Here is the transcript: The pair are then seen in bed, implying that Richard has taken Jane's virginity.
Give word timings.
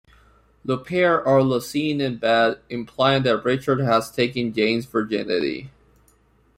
The 0.65 0.79
pair 0.79 1.23
are 1.27 1.47
then 1.47 1.61
seen 1.61 2.01
in 2.01 2.17
bed, 2.17 2.57
implying 2.71 3.21
that 3.21 3.45
Richard 3.45 3.79
has 3.81 4.09
taken 4.09 4.51
Jane's 4.51 4.87
virginity. 4.87 5.69